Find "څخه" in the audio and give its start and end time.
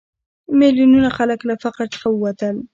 1.93-2.07